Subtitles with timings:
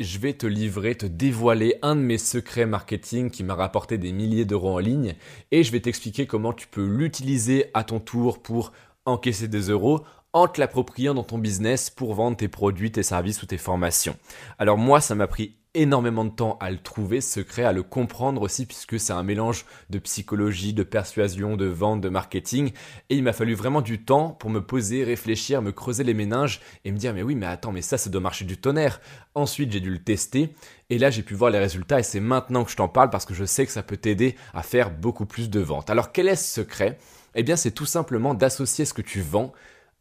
[0.00, 4.12] je vais te livrer, te dévoiler un de mes secrets marketing qui m'a rapporté des
[4.12, 5.14] milliers d'euros en ligne
[5.50, 8.72] et je vais t'expliquer comment tu peux l'utiliser à ton tour pour
[9.04, 13.42] encaisser des euros en te l'appropriant dans ton business pour vendre tes produits, tes services
[13.42, 14.16] ou tes formations.
[14.58, 18.42] Alors moi, ça m'a pris énormément de temps à le trouver, secret, à le comprendre
[18.42, 22.72] aussi, puisque c'est un mélange de psychologie, de persuasion, de vente, de marketing.
[23.10, 26.60] Et il m'a fallu vraiment du temps pour me poser, réfléchir, me creuser les méninges
[26.84, 29.00] et me dire, mais oui, mais attends, mais ça, ça doit marcher du tonnerre.
[29.34, 30.54] Ensuite, j'ai dû le tester.
[30.90, 33.24] Et là, j'ai pu voir les résultats et c'est maintenant que je t'en parle parce
[33.24, 35.90] que je sais que ça peut t'aider à faire beaucoup plus de ventes.
[35.90, 36.98] Alors, quel est ce secret?
[37.34, 39.52] Eh bien, c'est tout simplement d'associer ce que tu vends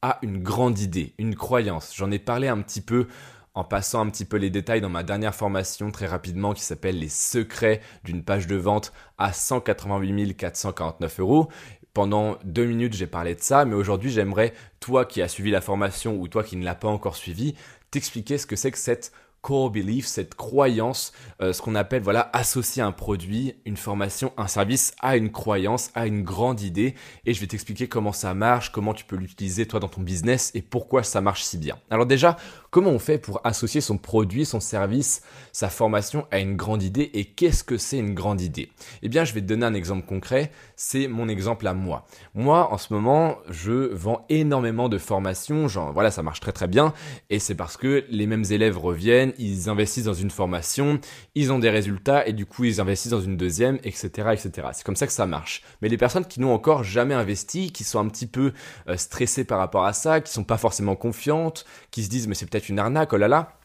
[0.02, 1.94] à une grande idée, une croyance.
[1.96, 3.08] J'en ai parlé un petit peu
[3.56, 7.00] en passant un petit peu les détails dans ma dernière formation très rapidement qui s'appelle
[7.00, 11.50] Les secrets d'une page de vente à 188 449 euros.
[11.94, 15.62] Pendant deux minutes, j'ai parlé de ça, mais aujourd'hui, j'aimerais, toi qui as suivi la
[15.62, 17.54] formation ou toi qui ne l'as pas encore suivi,
[17.92, 19.12] t'expliquer ce que c'est que cette
[19.44, 21.12] core belief, cette croyance,
[21.42, 25.92] euh, ce qu'on appelle voilà associer un produit, une formation, un service à une croyance,
[25.96, 29.66] à une grande idée et je vais t'expliquer comment ça marche, comment tu peux l'utiliser
[29.66, 31.78] toi dans ton business et pourquoi ça marche si bien.
[31.92, 32.38] Alors déjà,
[32.72, 35.22] comment on fait pour associer son produit, son service,
[35.52, 38.72] sa formation à une grande idée et qu'est-ce que c'est une grande idée?
[39.02, 42.06] Eh bien, je vais te donner un exemple concret, c'est mon exemple à moi.
[42.34, 46.68] Moi, en ce moment, je vends énormément de formations, genre voilà, ça marche très très
[46.68, 46.94] bien
[47.30, 51.00] et c'est parce que les mêmes élèves reviennent ils investissent dans une formation,
[51.36, 54.08] ils ont des résultats et du coup ils investissent dans une deuxième, etc.
[54.34, 54.68] etc.
[54.74, 55.64] C'est comme ça que ça marche.
[55.82, 58.54] Mais les personnes qui n'ont encore jamais investi, qui sont un petit peu
[58.88, 62.36] euh, stressées par rapport à ça, qui sont pas forcément confiantes, qui se disent mais
[62.36, 63.58] c'est peut-être une arnaque, oh là là,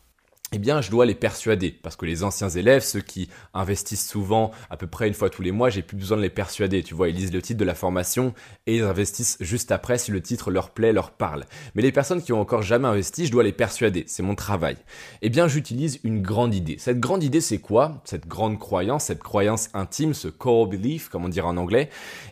[0.52, 1.78] eh bien, je dois les persuader.
[1.82, 5.42] Parce que les anciens élèves, ceux qui investissent souvent, à peu près une fois tous
[5.42, 6.82] les mois, j'ai plus besoin de les persuader.
[6.82, 8.32] Tu vois, ils lisent le titre de la formation
[8.66, 11.44] et ils investissent juste après si le titre leur plaît, leur parle.
[11.74, 14.04] Mais les personnes qui ont encore jamais investi, je dois les persuader.
[14.06, 14.76] C'est mon travail.
[15.20, 16.76] Eh bien, j'utilise une grande idée.
[16.78, 18.00] Cette grande idée, c'est quoi?
[18.04, 21.90] Cette grande croyance, cette croyance intime, ce core belief, comme on dirait en anglais?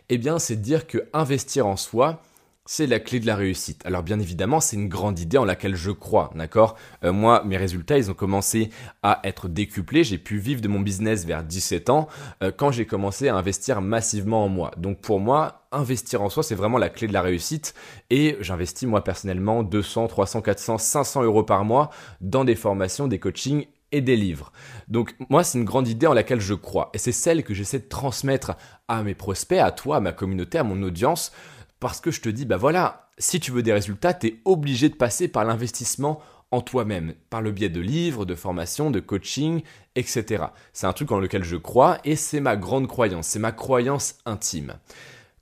[0.09, 2.23] Eh bien, c'est dire que investir en soi,
[2.67, 3.81] c'est la clé de la réussite.
[3.85, 6.75] Alors bien évidemment, c'est une grande idée en laquelle je crois, d'accord?
[7.03, 8.69] Euh, Moi, mes résultats, ils ont commencé
[9.03, 10.03] à être décuplés.
[10.03, 12.07] J'ai pu vivre de mon business vers 17 ans
[12.43, 14.71] euh, quand j'ai commencé à investir massivement en moi.
[14.77, 17.73] Donc pour moi, investir en soi, c'est vraiment la clé de la réussite.
[18.09, 21.89] Et j'investis moi personnellement 200, 300, 400, 500 euros par mois
[22.19, 24.51] dans des formations, des coachings et des livres.
[24.89, 26.89] Donc moi, c'est une grande idée en laquelle je crois.
[26.93, 28.57] Et c'est celle que j'essaie de transmettre
[28.89, 31.31] à mes prospects, à toi, à ma communauté, à mon audience
[31.79, 34.89] parce que je te dis, bah voilà, si tu veux des résultats, tu es obligé
[34.89, 36.21] de passer par l'investissement
[36.51, 39.61] en toi-même, par le biais de livres, de formations, de coaching,
[39.95, 40.45] etc.
[40.73, 44.15] C'est un truc en lequel je crois et c'est ma grande croyance, c'est ma croyance
[44.25, 44.75] intime.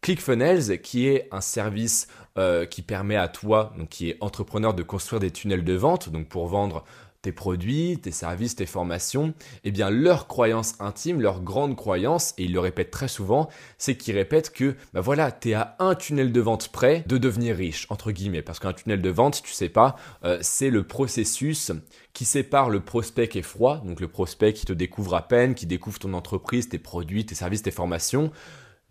[0.01, 2.07] ClickFunnels, qui est un service
[2.37, 6.27] euh, qui permet à toi, qui est entrepreneur, de construire des tunnels de vente, donc
[6.27, 6.83] pour vendre
[7.25, 12.43] tes produits, tes services, tes formations, eh bien leur croyance intime, leur grande croyance, et
[12.43, 13.49] ils le répètent très souvent,
[13.79, 17.17] c'est qu'ils répètent que bah voilà, tu es à un tunnel de vente près de
[17.17, 20.83] devenir riche, entre guillemets, parce qu'un tunnel de vente, tu sais pas, euh, c'est le
[20.83, 21.71] processus
[22.13, 25.55] qui sépare le prospect qui est froid, donc le prospect qui te découvre à peine,
[25.55, 28.31] qui découvre ton entreprise, tes produits, tes services, tes formations,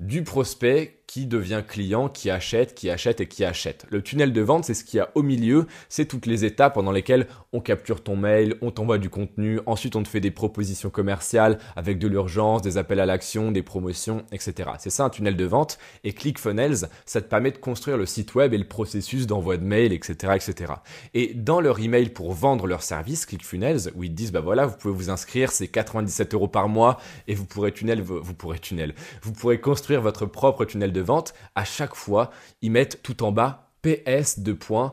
[0.01, 3.87] du prospect qui devient client, qui achète, qui achète et qui achète.
[3.89, 6.75] Le tunnel de vente, c'est ce qu'il y a au milieu, c'est toutes les étapes
[6.75, 10.33] pendant lesquelles on capture ton mail, on t'envoie du contenu, ensuite on te fait des
[10.33, 14.71] propositions commerciales avec de l'urgence, des appels à l'action, des promotions, etc.
[14.81, 18.35] C'est ça un tunnel de vente et ClickFunnels, ça te permet de construire le site
[18.35, 20.73] web et le processus d'envoi de mail, etc., etc.
[21.15, 24.77] Et dans leur email pour vendre leur service, ClickFunnels, où ils disent, bah voilà, vous
[24.77, 26.99] pouvez vous inscrire, c'est 97 euros par mois
[27.29, 31.35] et vous pourrez tunnel, vous pourrez tunnel, vous pourrez construire votre propre tunnel de vente,
[31.55, 32.31] à chaque fois,
[32.63, 34.93] ils mettent tout en bas PS de points.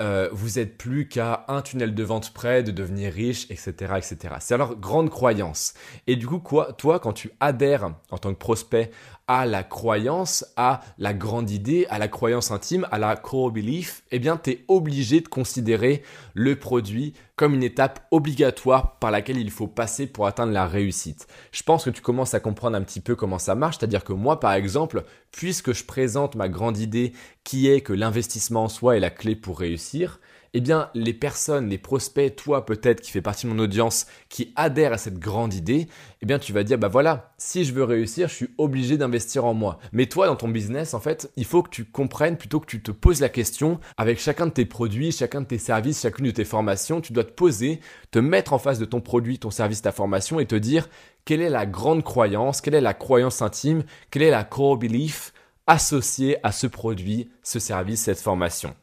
[0.00, 4.34] Euh, vous êtes plus qu'à un tunnel de vente près de devenir riche, etc., etc.
[4.40, 5.74] C'est leur grande croyance.
[6.06, 8.90] Et du coup, quoi, toi, quand tu adhères en tant que prospect
[9.32, 14.02] à la croyance, à la grande idée, à la croyance intime, à la core belief,
[14.10, 16.02] eh bien, tu es obligé de considérer
[16.34, 21.28] le produit comme une étape obligatoire par laquelle il faut passer pour atteindre la réussite.
[21.50, 24.12] Je pense que tu commences à comprendre un petit peu comment ça marche, c'est-à-dire que
[24.12, 28.98] moi, par exemple, puisque je présente ma grande idée qui est que l'investissement en soi
[28.98, 30.20] est la clé pour réussir,
[30.54, 34.52] eh bien, les personnes, les prospects, toi peut-être qui fais partie de mon audience, qui
[34.54, 35.88] adhèrent à cette grande idée,
[36.20, 39.44] eh bien, tu vas dire, bah voilà, si je veux réussir, je suis obligé d'investir
[39.44, 39.78] en moi.
[39.92, 42.82] Mais toi, dans ton business, en fait, il faut que tu comprennes, plutôt que tu
[42.82, 46.30] te poses la question, avec chacun de tes produits, chacun de tes services, chacune de
[46.30, 49.82] tes formations, tu dois te poser, te mettre en face de ton produit, ton service,
[49.82, 50.88] ta formation et te dire,
[51.24, 55.32] quelle est la grande croyance, quelle est la croyance intime, quelle est la core belief
[55.66, 58.74] associée à ce produit, ce service, cette formation.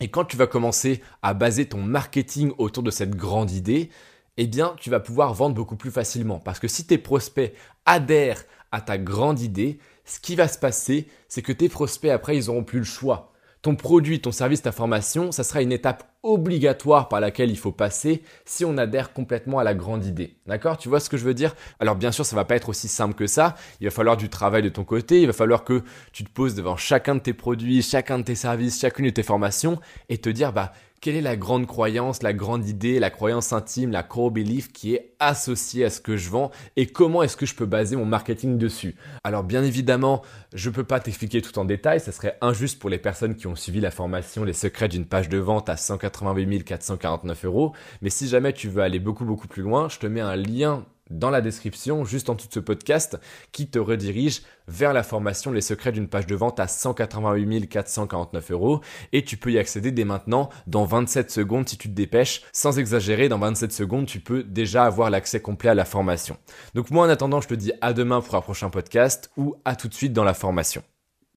[0.00, 3.90] Et quand tu vas commencer à baser ton marketing autour de cette grande idée,
[4.36, 6.38] eh bien, tu vas pouvoir vendre beaucoup plus facilement.
[6.38, 7.54] Parce que si tes prospects
[7.86, 12.36] adhèrent à ta grande idée, ce qui va se passer, c'est que tes prospects, après,
[12.36, 13.32] ils n'auront plus le choix.
[13.66, 17.72] Ton produit, ton service, ta formation, ça sera une étape obligatoire par laquelle il faut
[17.72, 20.36] passer si on adhère complètement à la grande idée.
[20.46, 20.78] D'accord?
[20.78, 21.56] Tu vois ce que je veux dire?
[21.80, 23.56] Alors bien sûr, ça va pas être aussi simple que ça.
[23.80, 25.82] Il va falloir du travail de ton côté, il va falloir que
[26.12, 29.24] tu te poses devant chacun de tes produits, chacun de tes services, chacune de tes
[29.24, 33.52] formations et te dire bah quelle est la grande croyance, la grande idée, la croyance
[33.52, 37.36] intime, la core belief qui est associée à ce que je vends et comment est-ce
[37.36, 38.96] que je peux baser mon marketing dessus?
[39.24, 40.22] Alors bien évidemment,
[40.54, 43.46] je ne peux pas t'expliquer tout en détail, ça serait injuste pour les personnes qui
[43.46, 47.72] ont suivi la formation Les secrets d'une page de vente à 188 449 euros,
[48.02, 50.84] mais si jamais tu veux aller beaucoup beaucoup plus loin, je te mets un lien
[51.10, 53.18] dans la description, juste en dessous de ce podcast,
[53.52, 58.50] qui te redirige vers la formation Les secrets d'une page de vente à 188 449
[58.50, 58.80] euros.
[59.12, 62.42] Et tu peux y accéder dès maintenant dans 27 secondes si tu te dépêches.
[62.52, 66.36] Sans exagérer, dans 27 secondes, tu peux déjà avoir l'accès complet à la formation.
[66.74, 69.76] Donc moi, en attendant, je te dis à demain pour un prochain podcast ou à
[69.76, 70.82] tout de suite dans la formation.